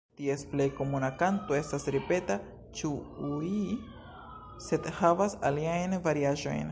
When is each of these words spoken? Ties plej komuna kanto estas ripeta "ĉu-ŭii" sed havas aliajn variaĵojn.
Ties 0.19 0.43
plej 0.51 0.65
komuna 0.77 1.09
kanto 1.19 1.55
estas 1.57 1.83
ripeta 1.95 2.37
"ĉu-ŭii" 2.79 3.77
sed 4.69 4.93
havas 5.01 5.37
aliajn 5.51 5.99
variaĵojn. 6.09 6.69